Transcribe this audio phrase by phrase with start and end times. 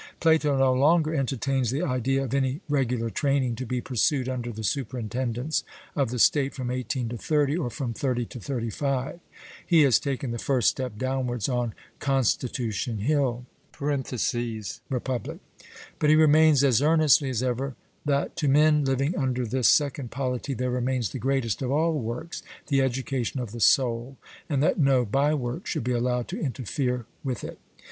[0.19, 4.63] Plato no longer entertains the idea of any regular training to be pursued under the
[4.63, 5.63] superintendence
[5.95, 9.19] of the state from eighteen to thirty, or from thirty to thirty five;
[9.63, 13.45] he has taken the first step downwards on 'Constitution Hill'
[13.79, 15.37] (Republic).
[15.99, 20.55] But he maintains as earnestly as ever that 'to men living under this second polity
[20.55, 24.17] there remains the greatest of all works, the education of the soul,'
[24.49, 27.59] and that no bye work should be allowed to interfere with it.